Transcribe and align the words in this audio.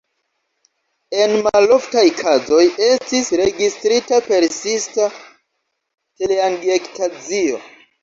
En 1.23 1.33
maloftaj 1.47 2.05
kazoj 2.23 2.65
estis 2.87 3.31
registrita 3.43 4.21
persista 4.33 5.09
teleangiektazio. 5.21 7.65